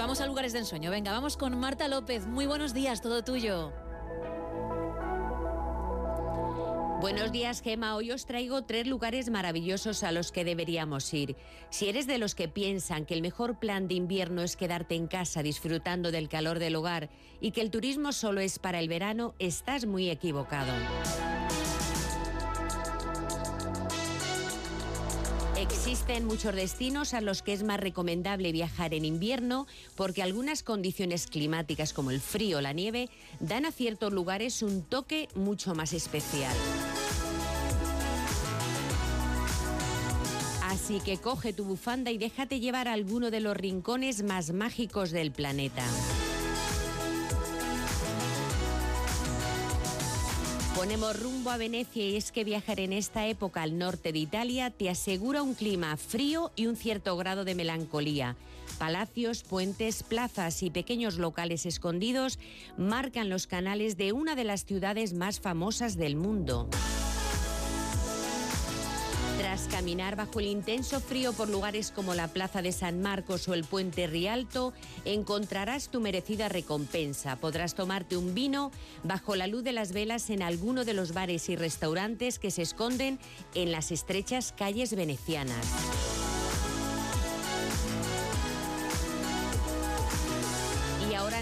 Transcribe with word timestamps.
Vamos 0.00 0.22
a 0.22 0.26
lugares 0.26 0.54
de 0.54 0.60
ensueño. 0.60 0.90
Venga, 0.90 1.12
vamos 1.12 1.36
con 1.36 1.60
Marta 1.60 1.86
López. 1.86 2.26
Muy 2.26 2.46
buenos 2.46 2.72
días, 2.72 3.02
todo 3.02 3.22
tuyo. 3.22 3.70
Buenos 7.02 7.30
días, 7.32 7.60
Gema. 7.60 7.94
Hoy 7.96 8.10
os 8.10 8.24
traigo 8.24 8.62
tres 8.62 8.86
lugares 8.86 9.28
maravillosos 9.28 10.02
a 10.02 10.10
los 10.10 10.32
que 10.32 10.42
deberíamos 10.42 11.12
ir. 11.12 11.36
Si 11.68 11.90
eres 11.90 12.06
de 12.06 12.16
los 12.16 12.34
que 12.34 12.48
piensan 12.48 13.04
que 13.04 13.12
el 13.12 13.20
mejor 13.20 13.58
plan 13.58 13.88
de 13.88 13.94
invierno 13.94 14.40
es 14.40 14.56
quedarte 14.56 14.94
en 14.94 15.06
casa 15.06 15.42
disfrutando 15.42 16.10
del 16.10 16.30
calor 16.30 16.60
del 16.60 16.76
hogar 16.76 17.10
y 17.38 17.50
que 17.50 17.60
el 17.60 17.70
turismo 17.70 18.12
solo 18.12 18.40
es 18.40 18.58
para 18.58 18.78
el 18.78 18.88
verano, 18.88 19.34
estás 19.38 19.84
muy 19.84 20.08
equivocado. 20.08 20.72
Existen 25.60 26.24
muchos 26.24 26.54
destinos 26.54 27.12
a 27.12 27.20
los 27.20 27.42
que 27.42 27.52
es 27.52 27.62
más 27.62 27.78
recomendable 27.78 28.50
viajar 28.50 28.94
en 28.94 29.04
invierno 29.04 29.66
porque 29.94 30.22
algunas 30.22 30.62
condiciones 30.62 31.26
climáticas 31.26 31.92
como 31.92 32.10
el 32.10 32.22
frío 32.22 32.58
o 32.58 32.60
la 32.62 32.72
nieve 32.72 33.10
dan 33.40 33.66
a 33.66 33.70
ciertos 33.70 34.10
lugares 34.10 34.62
un 34.62 34.82
toque 34.82 35.28
mucho 35.34 35.74
más 35.74 35.92
especial. 35.92 36.56
Así 40.64 41.00
que 41.00 41.18
coge 41.18 41.52
tu 41.52 41.64
bufanda 41.64 42.10
y 42.10 42.16
déjate 42.16 42.58
llevar 42.58 42.88
a 42.88 42.94
alguno 42.94 43.30
de 43.30 43.40
los 43.40 43.54
rincones 43.54 44.22
más 44.22 44.52
mágicos 44.52 45.10
del 45.10 45.30
planeta. 45.30 45.84
Ponemos 50.80 51.20
rumbo 51.20 51.50
a 51.50 51.58
Venecia 51.58 52.08
y 52.08 52.16
es 52.16 52.32
que 52.32 52.42
viajar 52.42 52.80
en 52.80 52.94
esta 52.94 53.26
época 53.26 53.60
al 53.60 53.76
norte 53.76 54.14
de 54.14 54.18
Italia 54.18 54.70
te 54.70 54.88
asegura 54.88 55.42
un 55.42 55.52
clima 55.52 55.94
frío 55.98 56.52
y 56.56 56.68
un 56.68 56.76
cierto 56.76 57.18
grado 57.18 57.44
de 57.44 57.54
melancolía. 57.54 58.34
Palacios, 58.78 59.42
puentes, 59.42 60.02
plazas 60.02 60.62
y 60.62 60.70
pequeños 60.70 61.18
locales 61.18 61.66
escondidos 61.66 62.38
marcan 62.78 63.28
los 63.28 63.46
canales 63.46 63.98
de 63.98 64.14
una 64.14 64.34
de 64.36 64.44
las 64.44 64.64
ciudades 64.64 65.12
más 65.12 65.38
famosas 65.38 65.98
del 65.98 66.16
mundo. 66.16 66.66
Tras 69.40 69.68
caminar 69.68 70.16
bajo 70.16 70.38
el 70.38 70.48
intenso 70.48 71.00
frío 71.00 71.32
por 71.32 71.48
lugares 71.48 71.92
como 71.92 72.14
la 72.14 72.28
Plaza 72.28 72.60
de 72.60 72.72
San 72.72 73.00
Marcos 73.00 73.48
o 73.48 73.54
el 73.54 73.64
Puente 73.64 74.06
Rialto, 74.06 74.74
encontrarás 75.06 75.88
tu 75.88 75.98
merecida 76.02 76.50
recompensa. 76.50 77.36
Podrás 77.36 77.74
tomarte 77.74 78.18
un 78.18 78.34
vino 78.34 78.70
bajo 79.02 79.36
la 79.36 79.46
luz 79.46 79.64
de 79.64 79.72
las 79.72 79.92
velas 79.92 80.28
en 80.28 80.42
alguno 80.42 80.84
de 80.84 80.92
los 80.92 81.14
bares 81.14 81.48
y 81.48 81.56
restaurantes 81.56 82.38
que 82.38 82.50
se 82.50 82.60
esconden 82.60 83.18
en 83.54 83.72
las 83.72 83.92
estrechas 83.92 84.52
calles 84.52 84.94
venecianas. 84.94 86.09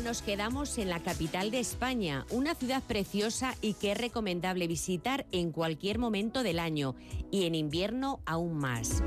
Nos 0.00 0.22
quedamos 0.22 0.78
en 0.78 0.88
la 0.88 1.00
capital 1.00 1.50
de 1.50 1.60
España, 1.60 2.24
una 2.30 2.54
ciudad 2.54 2.82
preciosa 2.82 3.54
y 3.60 3.74
que 3.74 3.92
es 3.92 3.98
recomendable 3.98 4.66
visitar 4.66 5.26
en 5.32 5.50
cualquier 5.50 5.98
momento 5.98 6.42
del 6.42 6.58
año 6.58 6.94
y 7.30 7.46
en 7.46 7.54
invierno 7.54 8.20
aún 8.24 8.58
más. 8.58 9.02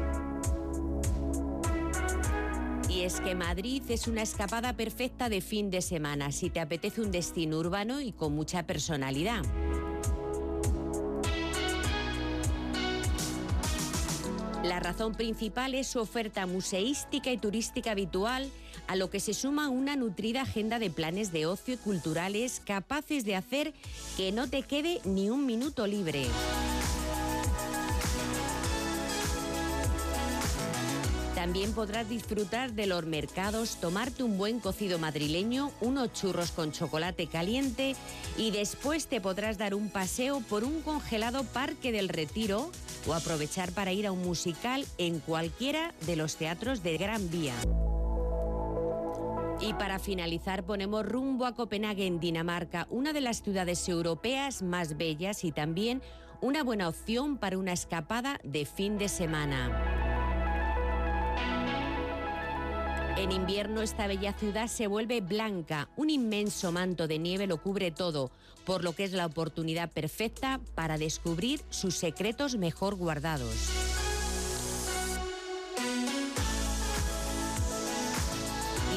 Y 2.89 3.01
es 3.01 3.21
que 3.21 3.35
Madrid 3.35 3.83
es 3.89 4.07
una 4.07 4.21
escapada 4.21 4.73
perfecta 4.73 5.29
de 5.29 5.41
fin 5.41 5.69
de 5.69 5.81
semana 5.81 6.31
si 6.31 6.49
te 6.49 6.59
apetece 6.59 7.01
un 7.01 7.11
destino 7.11 7.57
urbano 7.57 8.01
y 8.01 8.11
con 8.11 8.35
mucha 8.35 8.63
personalidad. 8.63 9.43
La 14.71 14.79
razón 14.79 15.15
principal 15.15 15.75
es 15.75 15.87
su 15.87 15.99
oferta 15.99 16.45
museística 16.45 17.29
y 17.29 17.37
turística 17.37 17.91
habitual 17.91 18.49
a 18.87 18.95
lo 18.95 19.09
que 19.09 19.19
se 19.19 19.33
suma 19.33 19.67
una 19.67 19.97
nutrida 19.97 20.43
agenda 20.43 20.79
de 20.79 20.89
planes 20.89 21.33
de 21.33 21.45
ocio 21.45 21.73
y 21.73 21.77
culturales 21.77 22.61
capaces 22.63 23.25
de 23.25 23.35
hacer 23.35 23.73
que 24.15 24.31
no 24.31 24.49
te 24.49 24.63
quede 24.63 25.01
ni 25.03 25.29
un 25.29 25.45
minuto 25.45 25.87
libre. 25.87 26.25
También 31.41 31.73
podrás 31.73 32.07
disfrutar 32.07 32.73
de 32.73 32.85
los 32.85 33.03
mercados, 33.07 33.77
tomarte 33.77 34.21
un 34.21 34.37
buen 34.37 34.59
cocido 34.59 34.99
madrileño, 34.99 35.71
unos 35.81 36.13
churros 36.13 36.51
con 36.51 36.71
chocolate 36.71 37.25
caliente 37.25 37.95
y 38.37 38.51
después 38.51 39.07
te 39.07 39.21
podrás 39.21 39.57
dar 39.57 39.73
un 39.73 39.89
paseo 39.89 40.41
por 40.41 40.63
un 40.63 40.81
congelado 40.83 41.43
Parque 41.45 41.91
del 41.91 42.09
Retiro 42.09 42.69
o 43.07 43.15
aprovechar 43.15 43.71
para 43.71 43.91
ir 43.91 44.05
a 44.05 44.11
un 44.11 44.21
musical 44.21 44.85
en 44.99 45.19
cualquiera 45.19 45.95
de 46.05 46.15
los 46.15 46.35
teatros 46.35 46.83
de 46.83 46.97
Gran 46.99 47.27
Vía. 47.31 47.55
Y 49.61 49.73
para 49.73 49.97
finalizar 49.97 50.63
ponemos 50.63 51.03
rumbo 51.03 51.47
a 51.47 51.55
Copenhague 51.55 52.05
en 52.05 52.19
Dinamarca, 52.19 52.85
una 52.91 53.13
de 53.13 53.21
las 53.21 53.41
ciudades 53.41 53.89
europeas 53.89 54.61
más 54.61 54.95
bellas 54.95 55.43
y 55.43 55.51
también 55.51 56.03
una 56.39 56.63
buena 56.63 56.87
opción 56.87 57.37
para 57.37 57.57
una 57.57 57.73
escapada 57.73 58.39
de 58.43 58.65
fin 58.65 58.99
de 58.99 59.09
semana. 59.09 60.00
En 63.17 63.31
invierno 63.31 63.81
esta 63.81 64.07
bella 64.07 64.33
ciudad 64.33 64.67
se 64.67 64.87
vuelve 64.87 65.19
blanca, 65.19 65.89
un 65.97 66.09
inmenso 66.09 66.71
manto 66.71 67.07
de 67.07 67.19
nieve 67.19 67.45
lo 67.45 67.57
cubre 67.57 67.91
todo, 67.91 68.31
por 68.65 68.83
lo 68.83 68.93
que 68.93 69.03
es 69.03 69.11
la 69.11 69.25
oportunidad 69.25 69.91
perfecta 69.91 70.61
para 70.75 70.97
descubrir 70.97 71.61
sus 71.69 71.95
secretos 71.95 72.55
mejor 72.55 72.95
guardados. 72.95 74.10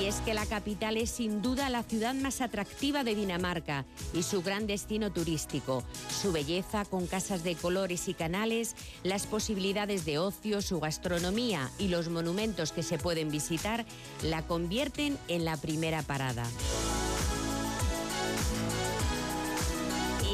Y 0.04 0.09
es 0.09 0.16
que 0.16 0.34
la 0.34 0.44
capital 0.44 0.98
es 0.98 1.09
sin 1.09 1.41
duda 1.41 1.70
la 1.70 1.82
ciudad 1.82 2.12
más 2.12 2.42
atractiva 2.42 3.04
de 3.04 3.15
Dinamarca 3.15 3.87
y 4.12 4.22
su 4.22 4.42
gran 4.42 4.66
destino 4.66 5.10
turístico. 5.10 5.82
Su 6.10 6.31
belleza 6.31 6.84
con 6.84 7.06
casas 7.06 7.42
de 7.42 7.54
colores 7.54 8.06
y 8.09 8.12
canales, 8.12 8.76
las 9.03 9.26
posibilidades 9.26 10.04
de 10.04 10.19
ocio, 10.19 10.60
su 10.60 10.78
gastronomía 10.78 11.70
y 11.78 11.88
los 11.88 12.10
monumentos 12.10 12.72
que 12.72 12.82
se 12.82 12.98
pueden 12.98 13.31
visitar 13.31 13.87
la 14.22 14.47
convierten 14.47 15.16
en 15.28 15.47
la 15.47 15.56
primera 15.56 16.03
parada. 16.03 16.44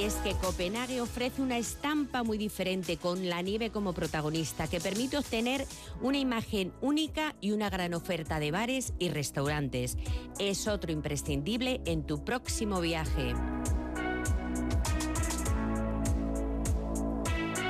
Y 0.01 0.05
es 0.05 0.15
que 0.15 0.33
Copenhague 0.33 1.03
ofrece 1.03 1.43
una 1.43 1.59
estampa 1.59 2.23
muy 2.23 2.39
diferente 2.39 2.97
con 2.97 3.29
la 3.29 3.43
nieve 3.43 3.69
como 3.69 3.93
protagonista 3.93 4.67
que 4.67 4.81
permite 4.81 5.19
obtener 5.19 5.67
una 6.01 6.17
imagen 6.17 6.73
única 6.81 7.35
y 7.43 7.51
una 7.51 7.69
gran 7.69 7.93
oferta 7.93 8.41
de 8.41 8.51
bares 8.51 8.95
y 8.99 9.11
restaurantes. 9.11 9.99
Es 10.39 10.69
otro 10.69 10.91
imprescindible 10.91 11.83
en 11.85 12.07
tu 12.07 12.25
próximo 12.25 12.81
viaje. 12.81 13.35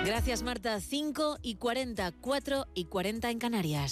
Gracias 0.07 0.45
Marta, 0.45 0.81
5 0.81 1.39
y 1.43 1.57
40, 1.57 2.13
4 2.13 2.67
y 2.75 2.85
40 2.85 3.31
en 3.31 3.39
Canarias. 3.41 3.89